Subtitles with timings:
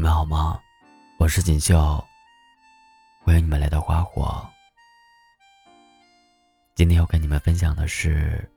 [0.00, 0.58] 你们好吗？
[1.18, 2.02] 我是锦绣，
[3.22, 4.42] 欢迎你们来到花火。
[6.74, 8.50] 今天要跟你们分享的是：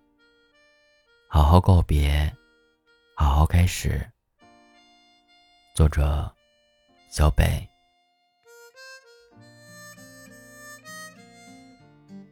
[1.27, 2.34] 好好告别，
[3.18, 4.09] 好好开始。
[5.75, 6.34] 作者：
[7.09, 7.68] 小北。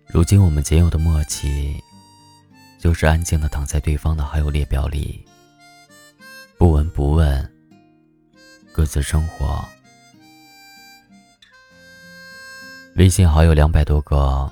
[0.07, 1.83] 如今我们仅有的默契，
[2.79, 5.27] 就是安静的躺在对方的好友列表里，
[6.57, 7.53] 不闻不问，
[8.71, 9.63] 各自生活。
[12.95, 14.51] 微信好友两百多个，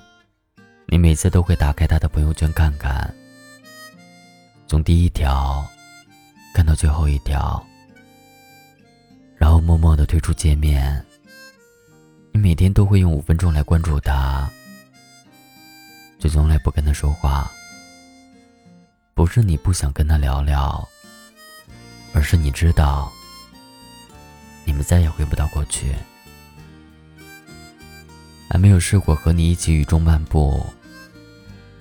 [0.87, 3.13] 你每次都会打开他的朋友圈看看，
[4.67, 5.65] 从第一条
[6.53, 7.63] 看到最后一条，
[9.35, 11.05] 然后默默的退出界面。
[12.31, 14.49] 你每天都会用五分钟来关注他。
[16.19, 17.49] 却从来不跟他说话。
[19.13, 20.87] 不是你不想跟他聊聊，
[22.13, 23.11] 而是你知道，
[24.69, 25.95] 你们再也回不到过去。
[28.47, 30.63] 还没有试过和你一起雨中漫步，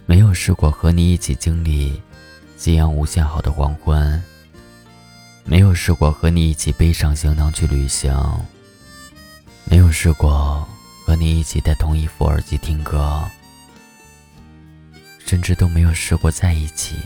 [0.07, 2.01] 没有试过和你一起经历
[2.57, 4.23] 夕阳无限好的黄昏，
[5.45, 8.11] 没有试过和你一起背上行囊去旅行，
[9.67, 10.67] 没有试过
[11.05, 13.23] 和你一起戴同一副耳机听歌。
[15.27, 16.97] 甚至都没有试过在一起。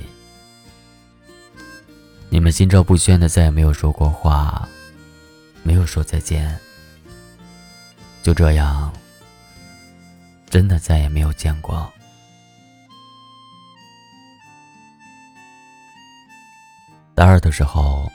[2.31, 4.69] 你们心照不宣的再也没有说过话，
[5.63, 6.59] 没有说再见。
[8.23, 8.93] 就这样，
[10.49, 11.93] 真的再也没有见过。
[17.15, 18.11] 大二的时候，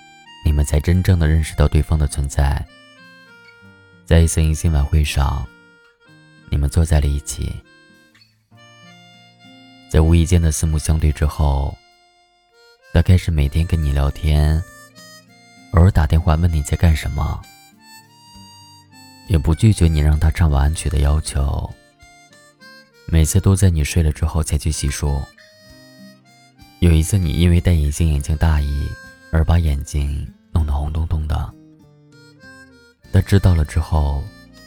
[0.46, 2.66] 你们才真正的认识到对方的存在。
[4.06, 5.46] 在一次迎新晚会上，
[6.50, 7.54] 你们坐在了一起。
[9.90, 11.78] 在无意间的四目相对之后，
[12.94, 14.62] 他开始每天跟你聊天，
[15.78, 17.40] 偶尔打电话问你在干什么，
[19.28, 21.72] 也不拒绝你让他唱晚安曲的要求。
[23.06, 25.24] 每次都在你睡了之后才去洗漱。
[26.80, 28.90] 有一次，你因为戴隐形眼镜大意
[29.32, 31.54] 而把眼睛弄得红彤彤的，
[33.14, 34.24] 他知道了之后，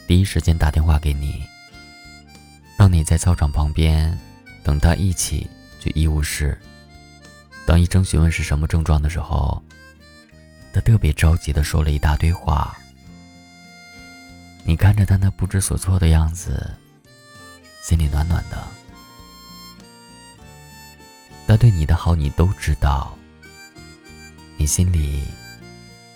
[0.07, 1.43] 第一时间打电话给你，
[2.79, 4.17] 让你在操场旁边。
[4.63, 5.51] 等他一起
[5.81, 6.57] 去医务室。
[7.67, 9.61] 当医生询问是什么症状的时候，
[10.73, 12.77] 他特别着急的说了一大堆话。
[14.65, 16.75] 你看着他那不知所措的样子，
[17.83, 18.63] 心里暖暖的。
[21.47, 23.17] 他对你的好你都知道，
[24.57, 25.25] 你心里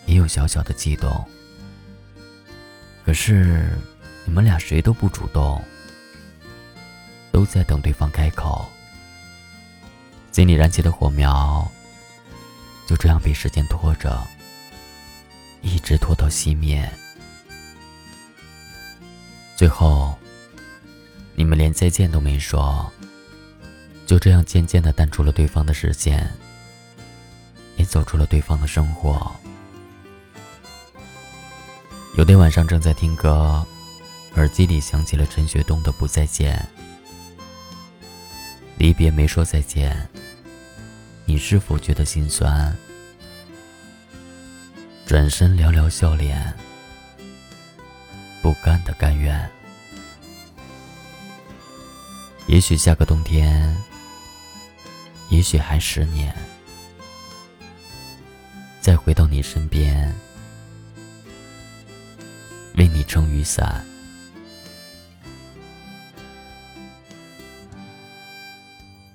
[0.07, 1.25] 也有小小的悸动。
[3.05, 3.79] 可是
[4.25, 5.63] 你们俩谁都不主动。
[7.33, 8.65] 都在等对方开口，
[10.31, 11.69] 心里燃起的火苗
[12.87, 14.25] 就这样被时间拖着，
[15.65, 16.89] 一直拖到熄灭。
[19.57, 20.15] 最后，
[21.35, 22.93] 你们连再见都没说，
[24.07, 26.31] 就这样渐渐的淡出了对方的视线，
[27.77, 29.35] 也走出了对方的生活。
[32.17, 33.67] 有天晚上正在听歌，
[34.35, 36.57] 耳机里响起了陈学冬的《不再见》。
[38.77, 40.09] 离别没说再见，
[41.25, 42.77] 你是否觉得心酸？
[45.07, 46.53] 转身寥寥笑脸，
[48.43, 49.49] 不甘的甘愿。
[52.47, 53.77] 也许下个冬天，
[55.29, 56.35] 也许还十年，
[58.81, 60.15] 再回到你身边，
[62.77, 63.85] 为你撑雨伞。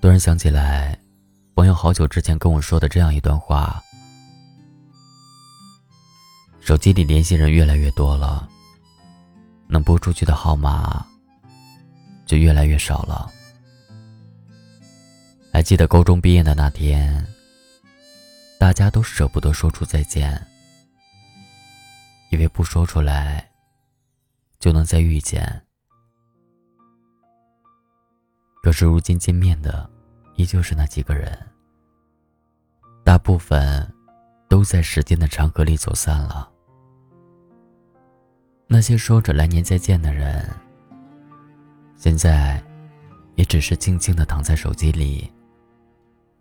[0.02, 0.98] 突然想起来，
[1.56, 3.84] 朋友好久之前跟我说的这样一段话：
[6.70, 8.48] 手机里联系人越来越多了，
[9.66, 11.04] 能拨出去的号码
[12.28, 13.28] 就越来越少了。
[15.52, 17.26] 还记得高中毕业的那天，
[18.60, 20.40] 大家都舍不得说出再见，
[22.30, 23.50] 以为不说出来
[24.60, 25.64] 就能再遇见。
[28.62, 29.90] 可是如今见面的，
[30.36, 31.36] 依旧是那几个人。
[33.04, 33.92] 大部分
[34.48, 36.48] 都在时间的长河里走散了。
[38.72, 40.48] 那些说着来年再见的人，
[41.98, 42.64] 现在
[43.34, 45.30] 也只是静静的躺在手机里，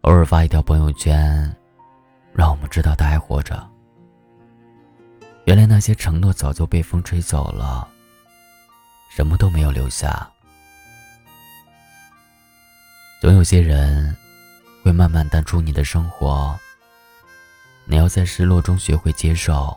[0.03, 1.51] 偶尔发一条朋友圈，
[2.35, 3.67] 让我们知道他还活着。
[5.47, 7.89] 原来那些承诺早就被风吹走了，
[9.11, 10.31] 什么都没有留下。
[13.23, 14.15] 总有些人
[14.85, 16.55] 会慢慢淡出你的生活，
[17.87, 19.75] 你要在失落中学会接受，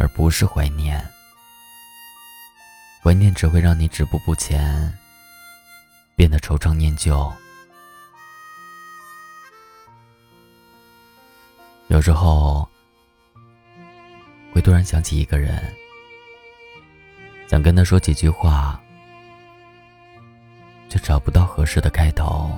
[0.00, 0.98] 而不是怀念。
[3.02, 4.90] 怀念只会让你止步不前，
[6.16, 7.30] 变得惆怅念旧。
[11.88, 12.66] 有时候
[14.54, 15.62] 会突然想起一个人，
[17.46, 18.80] 想跟他说几句话，
[20.88, 22.50] 却找不到合适的开头。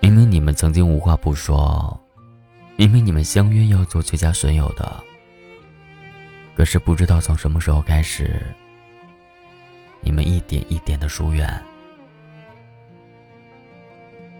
[0.00, 2.03] 明明你们曾经无话不说，
[2.76, 5.02] 明明你们相约要做最佳损友的，
[6.56, 8.42] 可是不知道从什么时候开始，
[10.00, 11.62] 你们一点一点的疏远。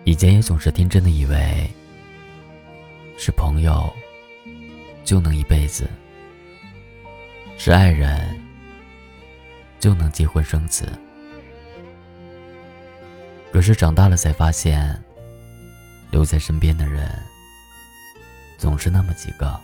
[0.05, 1.71] 以前也总是天真的以为，
[3.17, 3.91] 是朋友
[5.05, 5.89] 就能一辈子，
[7.57, 8.39] 是爱人
[9.79, 10.89] 就能结婚生子。
[13.53, 15.01] 可是长大了才发现。
[16.11, 17.11] 留在身边的人，
[18.59, 19.59] 总是那么几个。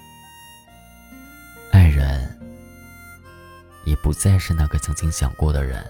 [1.72, 2.38] 爱人，
[3.84, 5.84] 也不再是那个曾经想过的人。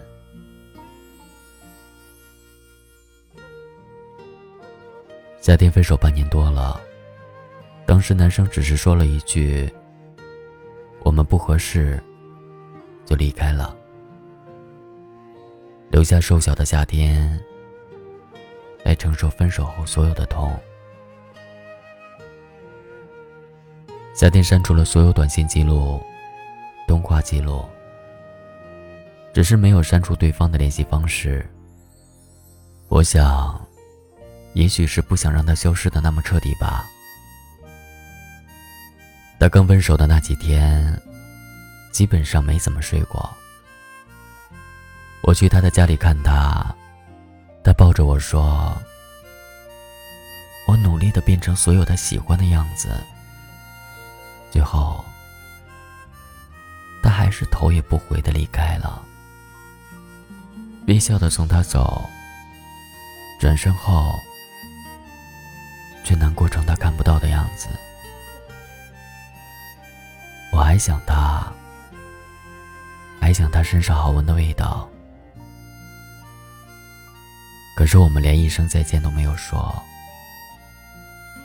[5.40, 6.80] 夏天分手半年多了，
[7.86, 9.72] 当时男生只是说了一句
[11.02, 12.00] ：“我们不合适”，
[13.06, 13.74] 就离开了，
[15.90, 17.40] 留下瘦小的夏天。
[18.84, 20.58] 来承受分手后所有的痛。
[24.14, 26.02] 夏天删除了所有短信记录、
[26.86, 27.64] 通话记录，
[29.32, 31.48] 只是没有删除对方的联系方式。
[32.88, 33.66] 我想，
[34.52, 36.84] 也许是不想让他消失的那么彻底吧。
[39.38, 41.00] 他刚分手的那几天，
[41.92, 43.30] 基本上没怎么睡过。
[45.22, 46.74] 我去他的家里看他。
[47.62, 48.74] 他抱着我说
[50.66, 52.88] ：“我努力的变成所有他喜欢的样子，
[54.50, 55.04] 最后，
[57.02, 59.02] 他还是头也不回的离开了。
[60.86, 62.04] 微笑的送他走，
[63.40, 64.12] 转身后，
[66.04, 67.68] 却难过成他看不到的样子。
[70.52, 71.52] 我还想他，
[73.20, 74.88] 还想他身上好闻的味道。”
[77.76, 79.72] 可是我们连一声再见都没有说，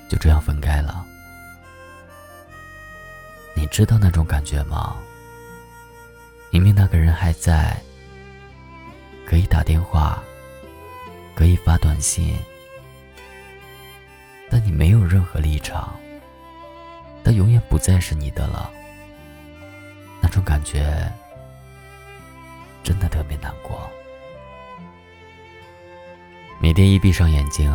[0.09, 1.05] 就这样分开了。
[3.65, 4.95] 你知道那种感觉吗？
[6.51, 7.75] 明明那个人还在，
[9.25, 10.21] 可以打电话，
[11.33, 12.37] 可以发短信，
[14.51, 15.95] 但你没有任何立场，
[17.23, 18.71] 他永远不再是你的了。
[20.21, 21.11] 那种感觉
[22.83, 23.89] 真的特别难过。
[26.61, 27.73] 每天一闭上眼睛，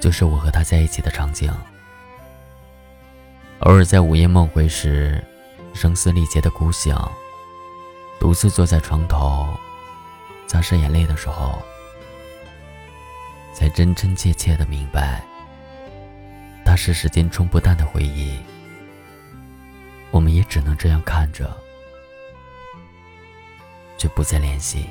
[0.00, 1.54] 就是我和他在一起的场景。
[3.60, 5.22] 偶尔在午夜梦回时，
[5.74, 6.96] 声嘶力竭的哭醒，
[8.20, 9.48] 独自坐在床头，
[10.46, 11.60] 擦拭眼泪的时候，
[13.52, 15.20] 才真真切切的明白，
[16.64, 18.38] 他是时间冲不淡的回忆。
[20.12, 21.54] 我们也只能这样看着，
[23.98, 24.86] 却不再联系。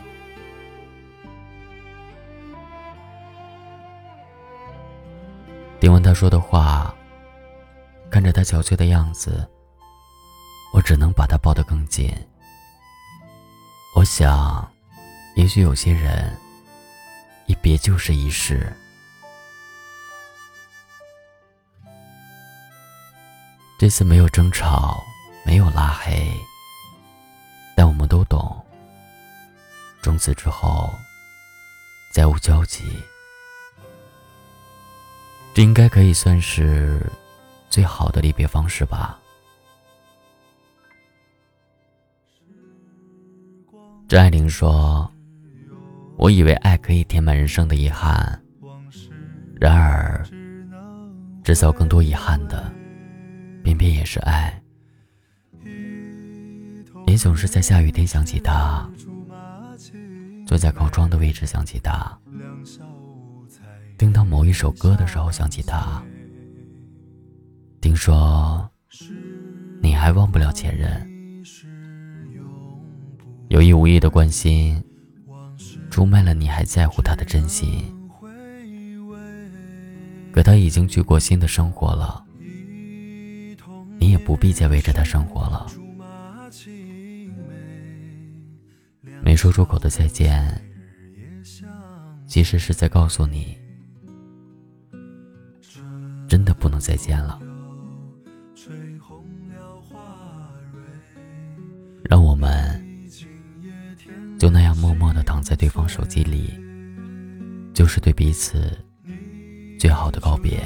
[5.80, 6.94] 听完他说的话，
[8.10, 9.48] 看着他憔悴的样子，
[10.74, 12.12] 我只能把他抱得更紧。
[13.96, 14.70] 我想，
[15.36, 16.36] 也许有些人，
[17.46, 18.72] 一别就是一世。
[23.80, 25.04] 这次没有争吵，
[25.46, 26.32] 没有拉黑，
[27.76, 28.66] 但我们都懂，
[30.02, 30.92] 从此之后，
[32.12, 32.84] 再无交集。
[35.54, 37.02] 这应该可以算是
[37.70, 39.20] 最好的离别方式吧。
[44.08, 45.12] 张爱玲说
[46.18, 48.42] ：“我以为爱可以填满人生的遗憾，
[49.60, 50.26] 然而
[51.44, 52.72] 制造更多遗憾的，
[53.64, 54.62] 偏偏也是爱。
[57.06, 58.90] 也总是在下雨天想起他，
[60.46, 62.18] 坐在靠窗的位置想起他。”
[63.98, 66.02] 听到某一首歌的时候想起他，
[67.80, 68.70] 听说
[69.82, 71.08] 你还忘不了前任，
[73.50, 74.84] 有意无意的关心，
[75.90, 77.94] 出卖了你还在乎他的真心。
[80.32, 82.24] 可他已经去过新的生活了，
[84.00, 85.68] 你也不必再围着他生活了。
[89.24, 90.62] 没说出口的再见，
[92.28, 93.58] 其实是在告诉你。
[96.28, 97.40] 真的不能再见了。
[102.10, 102.82] 让我们
[104.40, 106.54] 就那样默默的躺在对方手机里，
[107.74, 108.72] 就是对彼此
[109.78, 110.64] 最好的告别。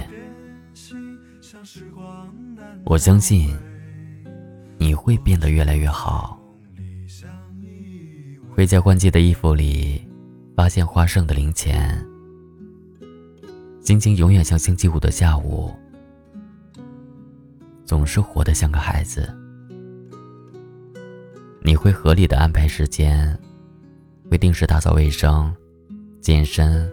[2.85, 3.55] 我相信
[4.77, 6.39] 你会变得越来越好，
[8.51, 10.07] 会在换季的衣服里
[10.55, 12.05] 发现花剩的零钱，
[13.81, 15.71] 心情永远像星期五的下午。
[17.91, 19.29] 总是活得像个孩子。
[21.61, 23.37] 你会合理的安排时间，
[24.29, 25.53] 会定时打扫卫生、
[26.21, 26.89] 健身、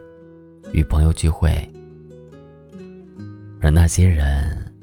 [0.72, 1.52] 与朋友聚会，
[3.60, 4.74] 而那些人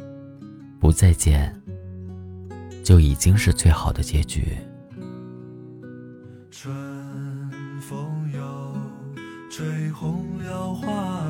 [0.79, 1.53] 不再见，
[2.81, 4.57] 就已经是最好的结局。
[6.50, 6.74] 春
[7.81, 8.39] 风又
[9.51, 11.25] 吹红了花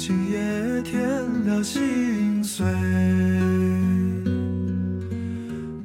[0.00, 1.02] 今夜添
[1.44, 2.64] 了心碎，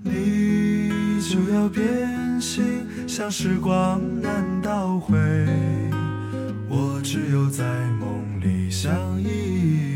[0.03, 2.63] 你就要变心，
[3.07, 5.17] 像时光难倒回，
[6.69, 7.63] 我只有在
[7.99, 9.92] 梦里相依。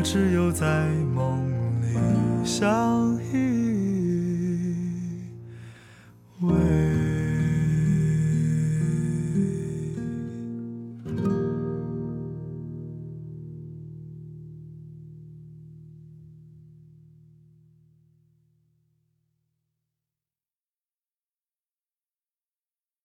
[0.00, 1.46] 我只有在梦
[1.82, 1.94] 里
[2.42, 3.49] 相依。